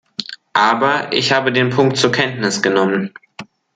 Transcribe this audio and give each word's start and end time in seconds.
Aber 0.57 1.11
ich 1.13 1.31
habe 1.31 1.51
den 1.53 1.69
Punkt 1.69 1.95
zur 1.95 2.11
Kenntnis 2.11 2.63
genommen. 2.63 3.13